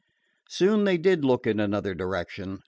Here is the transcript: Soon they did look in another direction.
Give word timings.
Soon 0.49 0.85
they 0.85 0.97
did 0.97 1.23
look 1.23 1.45
in 1.45 1.59
another 1.59 1.93
direction. 1.93 2.59